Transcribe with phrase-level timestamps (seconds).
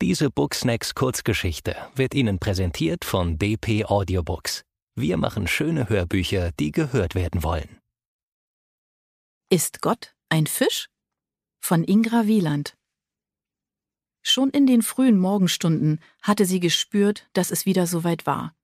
[0.00, 4.62] Diese Booksnacks Kurzgeschichte wird Ihnen präsentiert von DP Audiobooks.
[4.94, 7.80] Wir machen schöne Hörbücher, die gehört werden wollen.
[9.50, 10.88] Ist Gott ein Fisch?
[11.58, 12.76] Von Ingra Wieland.
[14.22, 18.54] Schon in den frühen Morgenstunden hatte sie gespürt, dass es wieder soweit war.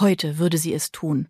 [0.00, 1.28] Heute würde sie es tun.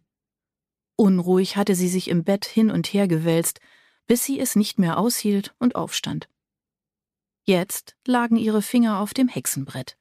[0.97, 3.61] Unruhig hatte sie sich im Bett hin und her gewälzt,
[4.07, 6.31] bis sie es nicht mehr aushielt und aufstand.
[7.45, 9.97] Jetzt lagen ihre Finger auf dem Hexenbrett.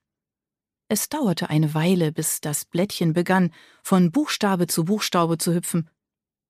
[0.88, 5.90] Es dauerte eine Weile, bis das Blättchen begann, von Buchstabe zu Buchstabe zu hüpfen.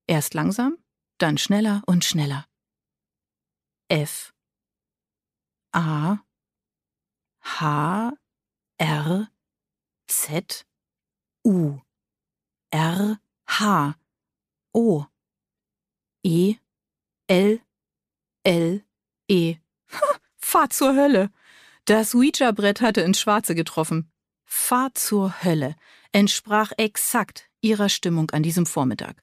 [0.08, 0.78] Erst langsam,
[1.18, 2.48] dann schneller und schneller.
[3.90, 4.34] F.
[5.74, 6.20] A.
[7.44, 8.14] H.
[8.78, 9.30] R.
[10.08, 10.66] Z.
[11.44, 11.80] U.
[12.72, 13.20] R.
[13.48, 13.96] H.
[14.74, 15.06] O.
[16.24, 16.56] E.
[17.28, 17.62] L.
[18.44, 18.86] L.
[19.28, 19.58] E
[20.50, 21.30] Fahr zur Hölle.
[21.86, 24.12] Das Ouija-Brett hatte ins Schwarze getroffen.
[24.46, 25.76] Fahr zur Hölle
[26.12, 29.22] entsprach exakt ihrer Stimmung an diesem Vormittag.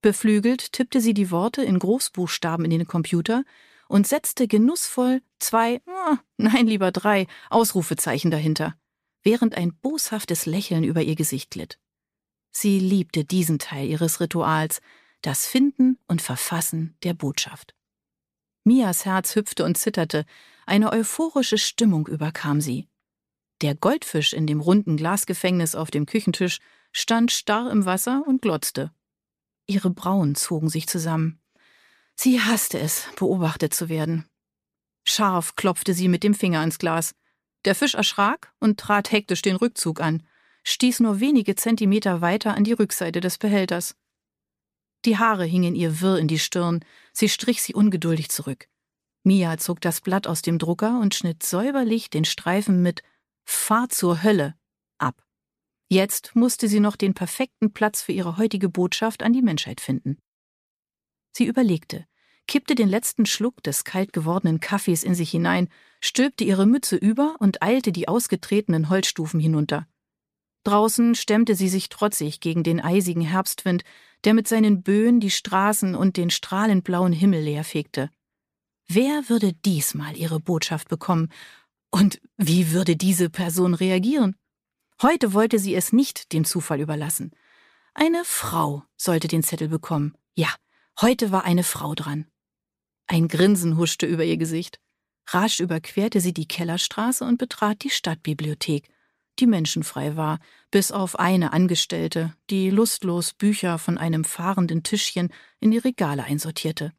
[0.00, 3.42] Beflügelt tippte sie die Worte in Großbuchstaben in den Computer
[3.88, 8.76] und setzte genussvoll zwei, oh, nein, lieber drei Ausrufezeichen dahinter,
[9.24, 11.80] während ein boshaftes Lächeln über ihr Gesicht glitt.
[12.52, 14.80] Sie liebte diesen Teil ihres Rituals,
[15.20, 17.74] das Finden und Verfassen der Botschaft.
[18.62, 20.26] Mias Herz hüpfte und zitterte,
[20.70, 22.88] eine euphorische Stimmung überkam sie.
[23.60, 26.60] Der Goldfisch in dem runden Glasgefängnis auf dem Küchentisch
[26.92, 28.92] stand starr im Wasser und glotzte.
[29.66, 31.40] Ihre Brauen zogen sich zusammen.
[32.14, 34.26] Sie hasste es, beobachtet zu werden.
[35.04, 37.14] Scharf klopfte sie mit dem Finger ans Glas.
[37.64, 40.22] Der Fisch erschrak und trat hektisch den Rückzug an,
[40.62, 43.96] stieß nur wenige Zentimeter weiter an die Rückseite des Behälters.
[45.04, 48.69] Die Haare hingen ihr wirr in die Stirn, sie strich sie ungeduldig zurück.
[49.22, 53.02] Mia zog das Blatt aus dem Drucker und schnitt säuberlich den Streifen mit
[53.44, 54.54] Fahr zur Hölle
[54.98, 55.22] ab.
[55.88, 60.18] Jetzt musste sie noch den perfekten Platz für ihre heutige Botschaft an die Menschheit finden.
[61.32, 62.06] Sie überlegte,
[62.46, 65.68] kippte den letzten Schluck des kalt gewordenen Kaffees in sich hinein,
[66.00, 69.86] stülpte ihre Mütze über und eilte die ausgetretenen Holzstufen hinunter.
[70.64, 73.82] Draußen stemmte sie sich trotzig gegen den eisigen Herbstwind,
[74.24, 78.10] der mit seinen Böen die Straßen und den strahlend blauen Himmel leerfegte.
[78.92, 81.28] Wer würde diesmal ihre Botschaft bekommen?
[81.92, 84.34] Und wie würde diese Person reagieren?
[85.00, 87.30] Heute wollte sie es nicht dem Zufall überlassen.
[87.94, 90.16] Eine Frau sollte den Zettel bekommen.
[90.34, 90.48] Ja,
[91.00, 92.26] heute war eine Frau dran.
[93.06, 94.80] Ein Grinsen huschte über ihr Gesicht.
[95.28, 98.88] Rasch überquerte sie die Kellerstraße und betrat die Stadtbibliothek,
[99.38, 100.40] die menschenfrei war,
[100.72, 106.92] bis auf eine Angestellte, die lustlos Bücher von einem fahrenden Tischchen in die Regale einsortierte.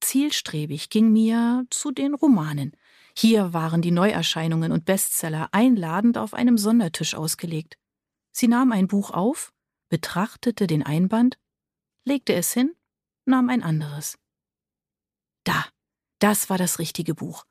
[0.00, 2.72] Zielstrebig ging Mia zu den Romanen.
[3.16, 7.76] Hier waren die Neuerscheinungen und Bestseller einladend auf einem Sondertisch ausgelegt.
[8.30, 9.52] Sie nahm ein Buch auf,
[9.88, 11.38] betrachtete den Einband,
[12.04, 12.74] legte es hin,
[13.24, 14.18] nahm ein anderes.
[15.44, 15.64] Da,
[16.18, 17.44] das war das richtige Buch.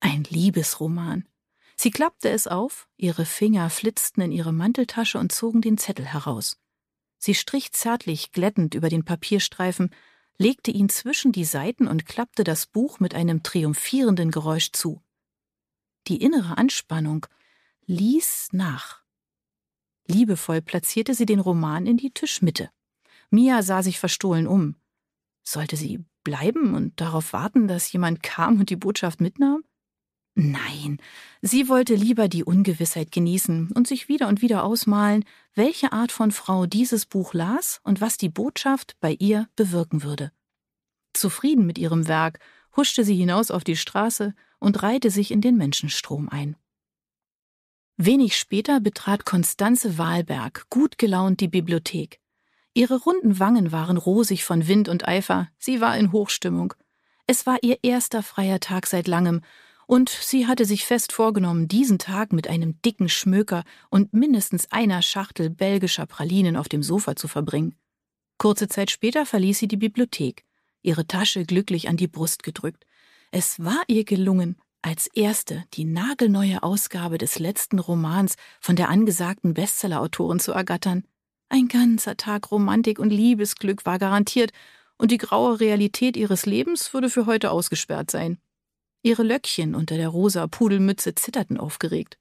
[0.00, 1.28] Ein Liebesroman.
[1.76, 6.58] Sie klappte es auf, ihre Finger flitzten in ihre Manteltasche und zogen den Zettel heraus.
[7.18, 9.90] Sie strich zärtlich glättend über den Papierstreifen,
[10.40, 15.02] legte ihn zwischen die Seiten und klappte das Buch mit einem triumphierenden Geräusch zu.
[16.08, 17.26] Die innere Anspannung
[17.84, 19.02] ließ nach.
[20.06, 22.70] Liebevoll platzierte sie den Roman in die Tischmitte.
[23.28, 24.76] Mia sah sich verstohlen um.
[25.42, 29.62] Sollte sie bleiben und darauf warten, dass jemand kam und die Botschaft mitnahm?
[30.42, 31.02] Nein,
[31.42, 36.30] sie wollte lieber die Ungewissheit genießen und sich wieder und wieder ausmalen, welche Art von
[36.30, 40.32] Frau dieses Buch las und was die Botschaft bei ihr bewirken würde.
[41.12, 42.38] Zufrieden mit ihrem Werk
[42.74, 46.56] huschte sie hinaus auf die Straße und reihte sich in den Menschenstrom ein.
[47.98, 52.18] Wenig später betrat Konstanze Wahlberg gut gelaunt die Bibliothek.
[52.72, 56.72] Ihre runden Wangen waren rosig von Wind und Eifer, sie war in Hochstimmung.
[57.26, 59.42] Es war ihr erster freier Tag seit langem,
[59.90, 65.02] und sie hatte sich fest vorgenommen, diesen Tag mit einem dicken Schmöker und mindestens einer
[65.02, 67.74] Schachtel belgischer Pralinen auf dem Sofa zu verbringen.
[68.38, 70.44] Kurze Zeit später verließ sie die Bibliothek,
[70.82, 72.86] ihre Tasche glücklich an die Brust gedrückt.
[73.32, 79.54] Es war ihr gelungen, als erste die nagelneue Ausgabe des letzten Romans von der angesagten
[79.54, 81.02] Bestsellerautorin zu ergattern.
[81.48, 84.52] Ein ganzer Tag Romantik und Liebesglück war garantiert,
[84.98, 88.38] und die graue Realität ihres Lebens würde für heute ausgesperrt sein.
[89.02, 92.18] Ihre Löckchen unter der rosa Pudelmütze zitterten aufgeregt.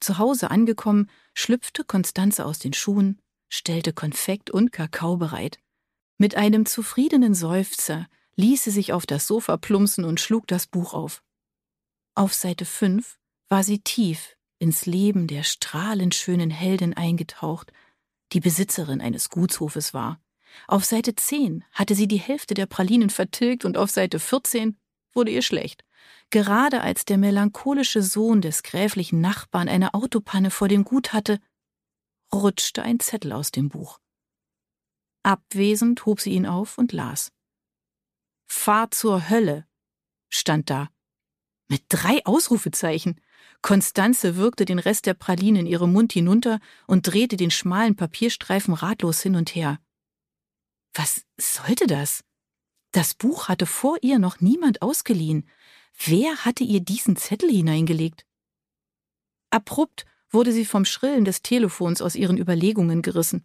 [0.00, 5.58] Zu Hause angekommen, schlüpfte Konstanze aus den Schuhen, stellte Konfekt und Kakao bereit.
[6.16, 8.06] Mit einem zufriedenen Seufzer
[8.36, 11.22] ließ sie sich auf das Sofa plumpsen und schlug das Buch auf.
[12.14, 13.18] Auf Seite 5
[13.48, 17.72] war sie tief ins Leben der strahlend schönen Heldin eingetaucht,
[18.32, 20.20] die Besitzerin eines Gutshofes war.
[20.66, 24.76] Auf Seite 10 hatte sie die Hälfte der Pralinen vertilgt und auf Seite 14
[25.14, 25.84] wurde ihr schlecht.
[26.30, 31.40] Gerade als der melancholische Sohn des gräflichen Nachbarn eine Autopanne vor dem Gut hatte,
[32.32, 33.98] rutschte ein Zettel aus dem Buch.
[35.22, 37.32] Abwesend hob sie ihn auf und las.
[38.46, 39.66] Fahr zur Hölle,
[40.28, 40.88] stand da.
[41.68, 43.20] Mit drei Ausrufezeichen.
[43.60, 48.72] Konstanze würgte den Rest der Praline in ihrem Mund hinunter und drehte den schmalen Papierstreifen
[48.72, 49.78] ratlos hin und her.
[50.94, 52.24] Was sollte das?
[52.92, 55.48] Das Buch hatte vor ihr noch niemand ausgeliehen.
[56.04, 58.24] Wer hatte ihr diesen Zettel hineingelegt?
[59.50, 63.42] Abrupt wurde sie vom Schrillen des Telefons aus ihren Überlegungen gerissen.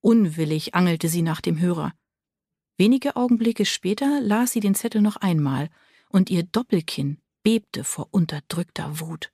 [0.00, 1.92] Unwillig angelte sie nach dem Hörer.
[2.76, 5.68] Wenige Augenblicke später las sie den Zettel noch einmal,
[6.10, 9.32] und ihr Doppelkinn bebte vor unterdrückter Wut.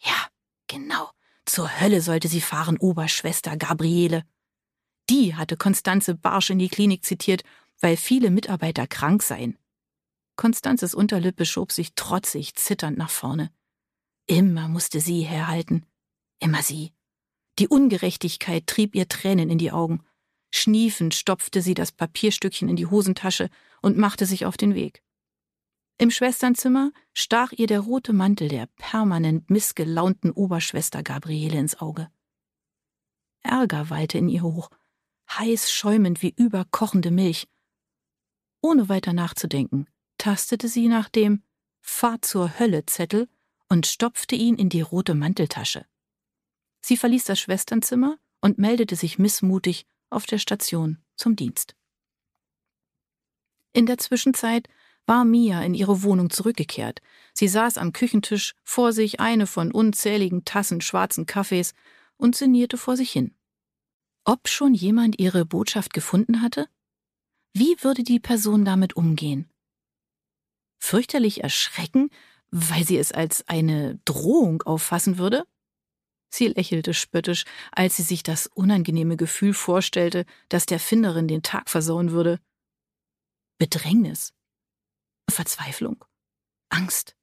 [0.00, 0.28] Ja,
[0.66, 1.10] genau,
[1.44, 4.24] zur Hölle sollte sie fahren, Oberschwester Gabriele.
[5.08, 7.44] Die hatte Konstanze Barsch in die Klinik zitiert,
[7.80, 9.58] weil viele Mitarbeiter krank seien.
[10.36, 13.50] Konstanzes Unterlippe schob sich trotzig, zitternd nach vorne.
[14.26, 15.86] Immer musste sie herhalten.
[16.40, 16.92] Immer sie.
[17.58, 20.04] Die Ungerechtigkeit trieb ihr Tränen in die Augen.
[20.52, 23.48] Schniefend stopfte sie das Papierstückchen in die Hosentasche
[23.80, 25.02] und machte sich auf den Weg.
[25.98, 32.10] Im Schwesternzimmer stach ihr der rote Mantel der permanent missgelaunten Oberschwester Gabriele ins Auge.
[33.42, 34.68] Ärger wallte in ihr hoch,
[35.30, 37.48] heiß schäumend wie überkochende Milch.
[38.66, 39.86] Ohne weiter nachzudenken,
[40.18, 41.44] tastete sie nach dem
[41.80, 43.28] Fahr zur Hölle Zettel
[43.68, 45.86] und stopfte ihn in die rote Manteltasche.
[46.80, 51.76] Sie verließ das Schwesternzimmer und meldete sich missmutig auf der Station zum Dienst.
[53.72, 54.68] In der Zwischenzeit
[55.06, 57.02] war Mia in ihre Wohnung zurückgekehrt.
[57.34, 61.72] Sie saß am Küchentisch, vor sich eine von unzähligen Tassen schwarzen Kaffees
[62.16, 63.32] und sinnierte vor sich hin.
[64.24, 66.66] Ob schon jemand ihre Botschaft gefunden hatte?
[67.58, 69.48] Wie würde die Person damit umgehen?
[70.78, 72.10] Fürchterlich erschrecken,
[72.50, 75.46] weil sie es als eine Drohung auffassen würde?
[76.28, 81.70] Sie lächelte spöttisch, als sie sich das unangenehme Gefühl vorstellte, dass der Finderin den Tag
[81.70, 82.40] versauen würde.
[83.56, 84.34] Bedrängnis,
[85.30, 86.04] Verzweiflung,
[86.68, 87.16] Angst.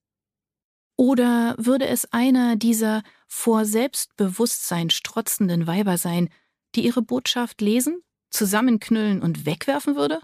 [0.95, 6.29] Oder würde es einer dieser vor Selbstbewusstsein strotzenden Weiber sein,
[6.73, 8.03] die ihre Botschaft lesen,
[8.33, 10.21] zusammenknüllen und wegwerfen würde?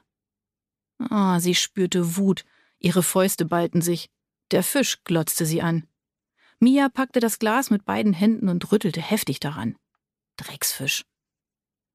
[1.00, 2.44] Ah, oh, sie spürte Wut,
[2.80, 4.10] ihre Fäuste ballten sich.
[4.52, 5.88] Der Fisch glotzte sie an.
[6.60, 9.78] Mia packte das Glas mit beiden Händen und rüttelte heftig daran.
[10.36, 11.06] Drecksfisch.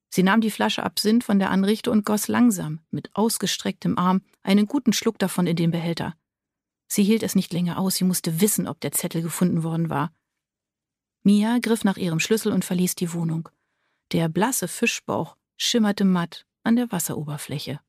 [0.08, 4.66] Sie nahm die Flasche Absinth von der Anrichte und goss langsam, mit ausgestrecktem Arm, einen
[4.66, 6.14] guten Schluck davon in den Behälter.
[6.86, 10.14] Sie hielt es nicht länger aus, sie musste wissen, ob der Zettel gefunden worden war.
[11.24, 13.48] Mia griff nach ihrem Schlüssel und verließ die Wohnung.
[14.12, 17.80] Der blasse Fischbauch schimmerte matt an der Wasseroberfläche.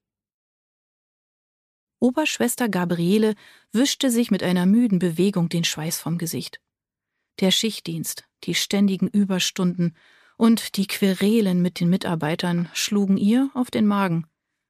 [2.00, 3.36] Oberschwester Gabriele
[3.72, 6.62] wischte sich mit einer müden Bewegung den Schweiß vom Gesicht.
[7.40, 9.96] Der Schichtdienst, die ständigen Überstunden
[10.38, 14.28] und die Querelen mit den Mitarbeitern schlugen ihr auf den Magen.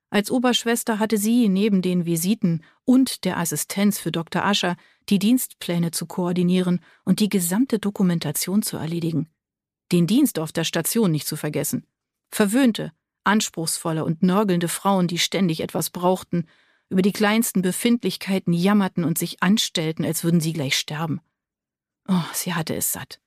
[0.10, 4.46] Als Oberschwester hatte sie neben den Visiten und der Assistenz für Dr.
[4.46, 4.78] Ascher
[5.10, 9.30] die Dienstpläne zu koordinieren und die gesamte Dokumentation zu erledigen.
[9.92, 11.86] Den Dienst auf der Station nicht zu vergessen.
[12.30, 12.92] Verwöhnte,
[13.24, 16.46] anspruchsvolle und nörgelnde Frauen, die ständig etwas brauchten,
[16.90, 21.22] über die kleinsten Befindlichkeiten jammerten und sich anstellten, als würden sie gleich sterben.
[22.08, 23.20] Oh, sie hatte es satt.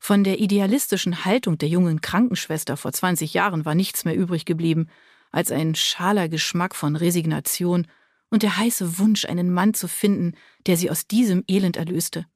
[0.00, 4.88] Von der idealistischen Haltung der jungen Krankenschwester vor 20 Jahren war nichts mehr übrig geblieben,
[5.30, 7.86] als ein schaler Geschmack von Resignation
[8.30, 10.34] und der heiße Wunsch, einen Mann zu finden,
[10.66, 12.26] der sie aus diesem Elend erlöste.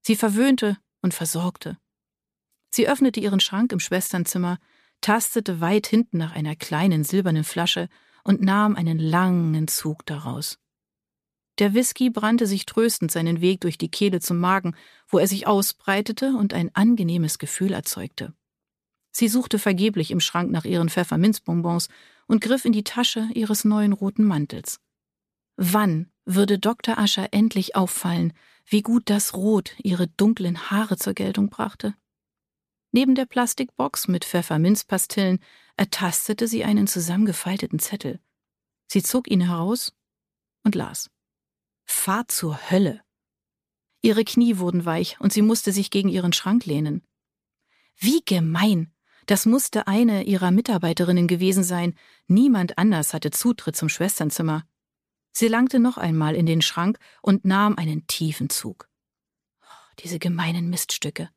[0.00, 1.78] Sie verwöhnte und versorgte.
[2.70, 4.58] Sie öffnete ihren Schrank im Schwesternzimmer,
[5.02, 7.88] tastete weit hinten nach einer kleinen silbernen Flasche
[8.24, 10.58] und nahm einen langen Zug daraus.
[11.58, 14.74] Der Whisky brannte sich tröstend seinen Weg durch die Kehle zum Magen,
[15.06, 18.32] wo er sich ausbreitete und ein angenehmes Gefühl erzeugte.
[19.10, 21.88] Sie suchte vergeblich im Schrank nach ihren Pfefferminzbonbons
[22.26, 24.80] und griff in die Tasche ihres neuen roten Mantels.
[25.56, 26.96] Wann würde Dr.
[26.98, 28.32] Ascher endlich auffallen,
[28.64, 31.94] wie gut das Rot ihre dunklen Haare zur Geltung brachte?
[32.92, 35.40] Neben der Plastikbox mit Pfefferminzpastillen
[35.76, 38.20] ertastete sie einen zusammengefalteten Zettel.
[38.86, 39.94] Sie zog ihn heraus
[40.62, 41.10] und las.
[41.84, 43.02] Fahr zur Hölle.
[44.02, 47.02] Ihre Knie wurden weich und sie musste sich gegen ihren Schrank lehnen.
[47.96, 48.92] Wie gemein!
[49.26, 51.94] Das musste eine ihrer Mitarbeiterinnen gewesen sein.
[52.26, 54.66] Niemand anders hatte Zutritt zum Schwesternzimmer.
[55.30, 58.88] Sie langte noch einmal in den Schrank und nahm einen tiefen Zug.
[59.98, 61.30] diese gemeinen Miststücke.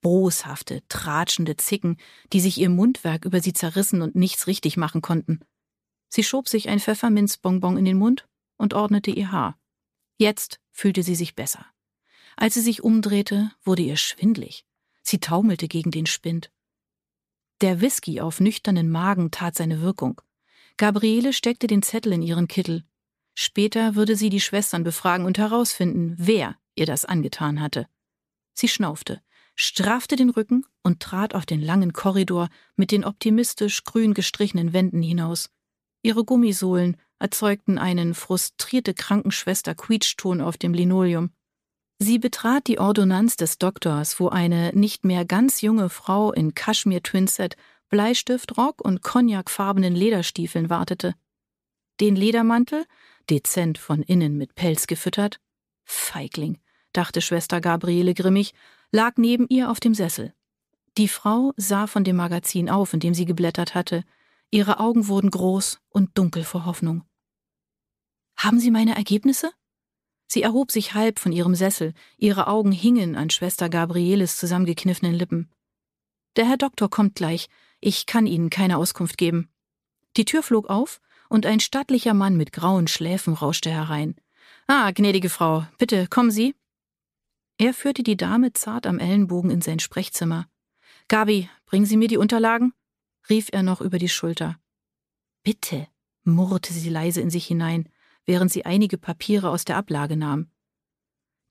[0.00, 1.96] Boshafte, tratschende Zicken,
[2.32, 5.40] die sich ihr Mundwerk über sie zerrissen und nichts richtig machen konnten.
[6.08, 9.58] Sie schob sich ein Pfefferminzbonbon in den Mund und ordnete ihr Haar.
[10.18, 11.66] Jetzt fühlte sie sich besser.
[12.36, 14.64] Als sie sich umdrehte, wurde ihr schwindlig.
[15.02, 16.50] Sie taumelte gegen den Spind.
[17.62, 20.20] Der Whisky auf nüchternen Magen tat seine Wirkung.
[20.76, 22.84] Gabriele steckte den Zettel in ihren Kittel.
[23.34, 27.86] Später würde sie die Schwestern befragen und herausfinden, wer ihr das angetan hatte.
[28.52, 29.22] Sie schnaufte,
[29.56, 35.02] straffte den Rücken und trat auf den langen Korridor mit den optimistisch grün gestrichenen Wänden
[35.02, 35.50] hinaus.
[36.02, 41.30] Ihre Gummisohlen erzeugten einen frustrierte Krankenschwester Quietschton auf dem Linoleum.
[41.98, 47.56] Sie betrat die Ordonnanz des Doktors, wo eine nicht mehr ganz junge Frau in Kaschmir-Twinset,
[47.88, 51.14] Bleistiftrock und cognacfarbenen Lederstiefeln wartete.
[52.00, 52.84] Den Ledermantel,
[53.30, 55.40] dezent von innen mit Pelz gefüttert,
[55.84, 56.58] Feigling,
[56.96, 58.54] dachte Schwester Gabriele grimmig,
[58.90, 60.34] lag neben ihr auf dem Sessel.
[60.96, 64.02] Die Frau sah von dem Magazin auf, in dem sie geblättert hatte.
[64.50, 67.04] Ihre Augen wurden groß und dunkel vor Hoffnung.
[68.36, 69.50] Haben Sie meine Ergebnisse?
[70.26, 75.50] Sie erhob sich halb von ihrem Sessel, ihre Augen hingen an Schwester Gabrieles zusammengekniffenen Lippen.
[76.36, 77.48] Der Herr Doktor kommt gleich,
[77.80, 79.48] ich kann Ihnen keine Auskunft geben.
[80.16, 84.16] Die Tür flog auf, und ein stattlicher Mann mit grauen Schläfen rauschte herein.
[84.66, 86.54] Ah, gnädige Frau, bitte, kommen Sie.
[87.58, 90.48] Er führte die Dame zart am Ellenbogen in sein Sprechzimmer.
[91.08, 92.72] Gabi, bringen Sie mir die Unterlagen?
[93.28, 94.58] rief er noch über die Schulter.
[95.42, 95.88] Bitte,
[96.24, 97.88] murrte sie leise in sich hinein,
[98.24, 100.50] während sie einige Papiere aus der Ablage nahm.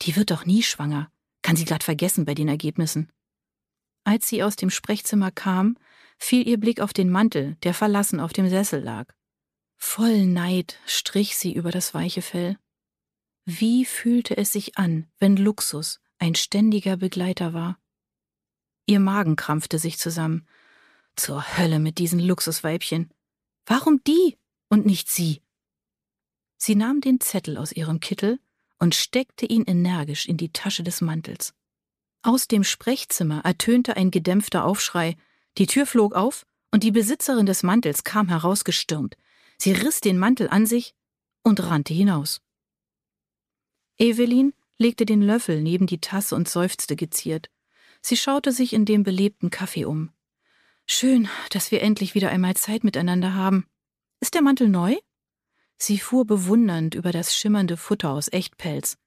[0.01, 1.09] Die wird doch nie schwanger,
[1.41, 3.11] kann sie glatt vergessen bei den Ergebnissen.
[4.03, 5.77] Als sie aus dem Sprechzimmer kam,
[6.19, 9.13] fiel ihr Blick auf den Mantel, der verlassen auf dem Sessel lag.
[9.77, 12.57] Voll Neid strich sie über das weiche Fell.
[13.45, 17.77] Wie fühlte es sich an, wenn Luxus ein ständiger Begleiter war?
[18.87, 20.47] Ihr Magen krampfte sich zusammen.
[21.15, 23.11] Zur Hölle mit diesen Luxusweibchen.
[23.67, 24.37] Warum die
[24.69, 25.43] und nicht sie?
[26.57, 28.39] Sie nahm den Zettel aus ihrem Kittel
[28.79, 31.53] und steckte ihn energisch in die Tasche des Mantels.
[32.23, 35.17] Aus dem Sprechzimmer ertönte ein gedämpfter Aufschrei,
[35.59, 39.15] die Tür flog auf und die Besitzerin des Mantels kam herausgestürmt.
[39.59, 40.95] Sie riss den Mantel an sich
[41.43, 42.41] und rannte hinaus.
[43.97, 47.49] Evelyn legte den Löffel neben die Tasse und seufzte geziert.
[48.01, 50.11] Sie schaute sich in dem belebten Kaffee um.
[50.85, 53.67] Schön, dass wir endlich wieder einmal Zeit miteinander haben.
[54.19, 54.95] Ist der Mantel neu?
[55.77, 58.97] Sie fuhr bewundernd über das schimmernde Futter aus Echtpelz.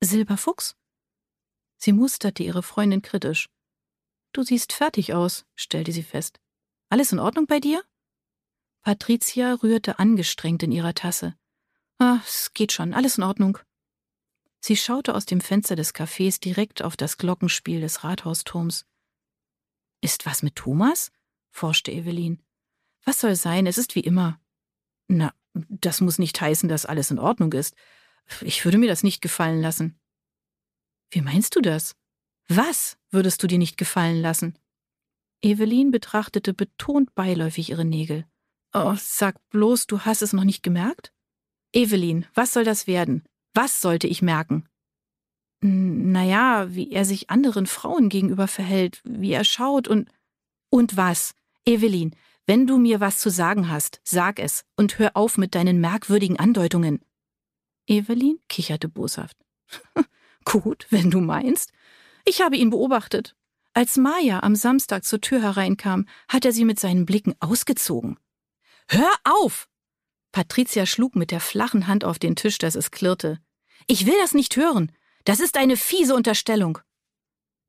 [0.00, 0.76] Silberfuchs?
[1.78, 3.48] Sie musterte ihre Freundin kritisch.
[4.32, 6.38] Du siehst fertig aus, stellte sie fest.
[6.88, 7.82] Alles in Ordnung bei dir?
[8.82, 11.34] Patricia rührte angestrengt in ihrer Tasse.
[11.98, 13.58] Ah, es geht schon, alles in Ordnung.
[14.64, 18.86] Sie schaute aus dem Fenster des Cafés direkt auf das Glockenspiel des Rathausturms.
[20.00, 21.10] Ist was mit Thomas?
[21.50, 22.40] forschte Evelyn.
[23.04, 24.40] Was soll sein, es ist wie immer.
[25.08, 27.74] Na, das muss nicht heißen, dass alles in Ordnung ist.
[28.40, 29.98] Ich würde mir das nicht gefallen lassen.
[31.10, 31.96] Wie meinst du das?
[32.46, 34.56] Was würdest du dir nicht gefallen lassen?
[35.42, 38.26] Evelyn betrachtete betont beiläufig ihre Nägel.
[38.72, 41.12] Oh, sag bloß, du hast es noch nicht gemerkt?
[41.72, 43.24] Evelyn, was soll das werden?
[43.54, 44.66] Was sollte ich merken?
[45.60, 50.10] Naja, wie er sich anderen Frauen gegenüber verhält, wie er schaut und.
[50.70, 51.34] Und was?
[51.64, 52.16] Evelyn,
[52.46, 56.38] wenn du mir was zu sagen hast, sag es und hör auf mit deinen merkwürdigen
[56.38, 57.00] Andeutungen.
[57.86, 59.36] Evelyn kicherte boshaft.
[60.44, 61.72] Gut, wenn du meinst.
[62.24, 63.36] Ich habe ihn beobachtet.
[63.74, 68.18] Als Maya am Samstag zur Tür hereinkam, hat er sie mit seinen Blicken ausgezogen.
[68.88, 69.68] Hör auf!
[70.32, 73.38] Patricia schlug mit der flachen Hand auf den Tisch, dass es klirrte.
[73.86, 74.90] Ich will das nicht hören.
[75.24, 76.78] Das ist eine fiese Unterstellung.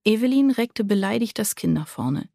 [0.05, 2.29] Evelyn reckte beleidigt das Kinn nach vorne.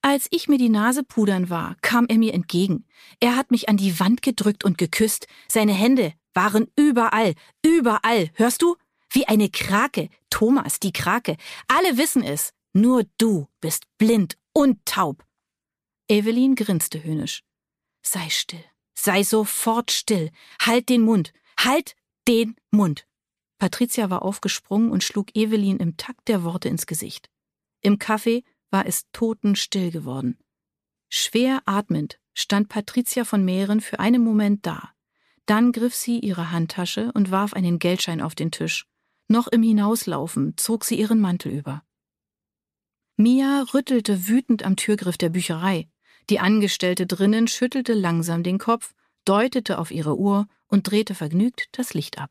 [0.00, 2.86] Als ich mir die Nase pudern war, kam er mir entgegen.
[3.20, 5.28] Er hat mich an die Wand gedrückt und geküsst.
[5.48, 8.30] Seine Hände waren überall, überall.
[8.34, 8.76] Hörst du?
[9.10, 10.08] Wie eine Krake.
[10.28, 11.36] Thomas, die Krake.
[11.68, 12.52] Alle wissen es.
[12.72, 15.24] Nur du bist blind und taub.
[16.08, 17.44] Evelyn grinste höhnisch.
[18.02, 18.64] Sei still.
[19.04, 20.30] Sei sofort still.
[20.60, 21.32] Halt den Mund.
[21.58, 21.96] Halt
[22.28, 23.08] den Mund.
[23.58, 27.28] Patricia war aufgesprungen und schlug Evelyn im Takt der Worte ins Gesicht.
[27.80, 30.38] Im Café war es totenstill geworden.
[31.08, 34.92] Schwer atmend stand Patricia von Mehren für einen Moment da.
[35.46, 38.86] Dann griff sie ihre Handtasche und warf einen Geldschein auf den Tisch.
[39.26, 41.82] Noch im Hinauslaufen zog sie ihren Mantel über.
[43.16, 45.88] Mia rüttelte wütend am Türgriff der Bücherei.
[46.30, 51.94] Die Angestellte drinnen schüttelte langsam den Kopf, deutete auf ihre Uhr und drehte vergnügt das
[51.94, 52.30] Licht ab.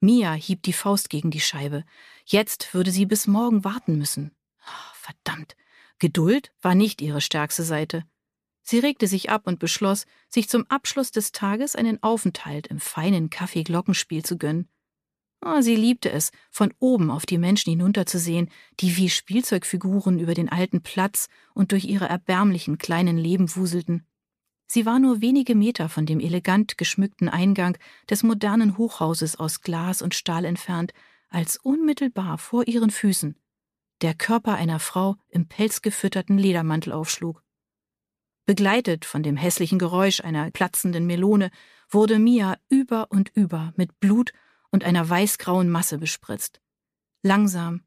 [0.00, 1.84] Mia hieb die Faust gegen die Scheibe.
[2.24, 4.32] Jetzt würde sie bis morgen warten müssen.
[4.66, 5.56] Oh, verdammt.
[5.98, 8.04] Geduld war nicht ihre stärkste Seite.
[8.64, 13.30] Sie regte sich ab und beschloss, sich zum Abschluss des Tages einen Aufenthalt im feinen
[13.30, 14.68] Kaffeeglockenspiel zu gönnen.
[15.44, 20.48] Oh, sie liebte es, von oben auf die Menschen hinunterzusehen, die wie Spielzeugfiguren über den
[20.48, 24.06] alten Platz und durch ihre erbärmlichen kleinen Leben wuselten.
[24.68, 27.76] Sie war nur wenige Meter von dem elegant geschmückten Eingang
[28.08, 30.92] des modernen Hochhauses aus Glas und Stahl entfernt,
[31.28, 33.36] als unmittelbar vor ihren Füßen
[34.02, 37.42] der Körper einer Frau im pelzgefütterten Ledermantel aufschlug.
[38.46, 41.50] Begleitet von dem hässlichen Geräusch einer platzenden Melone
[41.88, 44.32] wurde Mia über und über mit Blut
[44.72, 46.60] und einer weißgrauen Masse bespritzt.
[47.22, 47.84] Langsam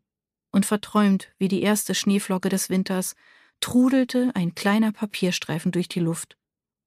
[0.51, 3.15] und verträumt wie die erste Schneeflocke des Winters
[3.59, 6.37] trudelte ein kleiner Papierstreifen durch die Luft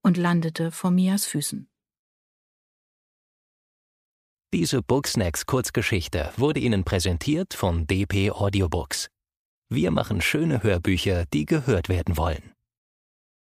[0.03, 1.69] und landete vor Mias Füßen.
[4.55, 9.11] Diese Booksnacks Kurzgeschichte wurde Ihnen präsentiert von DP Audiobooks.
[9.69, 12.55] Wir machen schöne Hörbücher, die gehört werden wollen.